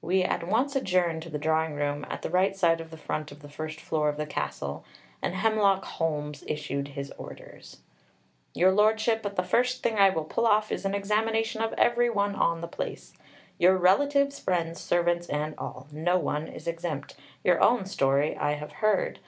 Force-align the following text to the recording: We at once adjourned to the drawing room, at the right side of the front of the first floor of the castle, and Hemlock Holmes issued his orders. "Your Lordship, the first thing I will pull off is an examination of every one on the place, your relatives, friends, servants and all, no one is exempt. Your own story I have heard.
We 0.00 0.24
at 0.24 0.42
once 0.44 0.74
adjourned 0.74 1.22
to 1.22 1.30
the 1.30 1.38
drawing 1.38 1.74
room, 1.74 2.04
at 2.10 2.22
the 2.22 2.30
right 2.30 2.56
side 2.56 2.80
of 2.80 2.90
the 2.90 2.96
front 2.96 3.30
of 3.30 3.42
the 3.42 3.48
first 3.48 3.80
floor 3.80 4.08
of 4.08 4.16
the 4.16 4.26
castle, 4.26 4.84
and 5.22 5.36
Hemlock 5.36 5.84
Holmes 5.84 6.42
issued 6.48 6.88
his 6.98 7.12
orders. 7.12 7.78
"Your 8.54 8.72
Lordship, 8.72 9.22
the 9.22 9.42
first 9.44 9.80
thing 9.84 10.00
I 10.00 10.10
will 10.10 10.24
pull 10.24 10.48
off 10.48 10.72
is 10.72 10.84
an 10.84 10.96
examination 10.96 11.62
of 11.62 11.74
every 11.74 12.10
one 12.10 12.34
on 12.34 12.60
the 12.60 12.66
place, 12.66 13.12
your 13.56 13.76
relatives, 13.76 14.40
friends, 14.40 14.80
servants 14.80 15.28
and 15.28 15.54
all, 15.56 15.86
no 15.92 16.18
one 16.18 16.48
is 16.48 16.66
exempt. 16.66 17.14
Your 17.44 17.62
own 17.62 17.86
story 17.86 18.36
I 18.36 18.54
have 18.54 18.72
heard. 18.82 19.20